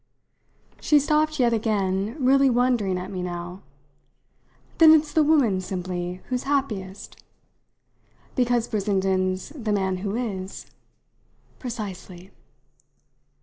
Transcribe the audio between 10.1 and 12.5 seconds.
is? Precisely!"